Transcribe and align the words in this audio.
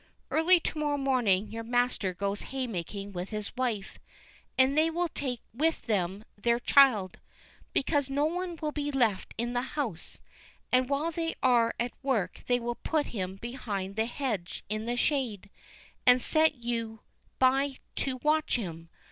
Early 0.31 0.59
to 0.61 0.79
morrow 0.79 0.97
morning 0.97 1.51
your 1.51 1.63
master 1.63 2.11
goes 2.11 2.41
haymaking 2.49 3.11
with 3.11 3.29
his 3.29 3.55
wife, 3.55 3.99
and 4.57 4.75
they 4.75 4.89
will 4.89 5.09
take 5.09 5.41
with 5.53 5.83
them 5.83 6.25
their 6.35 6.59
child, 6.59 7.19
because 7.71 8.09
no 8.09 8.25
one 8.25 8.57
will 8.59 8.71
be 8.71 8.89
left 8.91 9.35
in 9.37 9.53
the 9.53 9.61
house, 9.61 10.19
and 10.71 10.89
while 10.89 11.11
they 11.11 11.35
are 11.43 11.75
at 11.79 11.91
work 12.01 12.41
they 12.47 12.59
will 12.59 12.73
put 12.73 13.05
him 13.13 13.35
behind 13.35 13.95
the 13.95 14.07
hedge 14.07 14.63
in 14.69 14.87
the 14.87 14.95
shade, 14.95 15.51
and 16.07 16.19
set 16.19 16.55
you 16.55 17.01
by 17.37 17.75
to 17.97 18.17
watch 18.23 18.55
him. 18.55 18.89